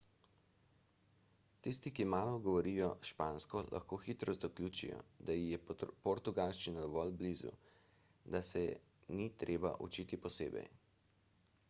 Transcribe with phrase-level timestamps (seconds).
[1.65, 5.61] tisti ki malo govorijo špansko lahko hitro zaključijo da ji je
[6.07, 7.51] portugalščina dovolj blizu
[8.37, 8.75] da se je
[9.19, 10.65] ni treba učiti posebej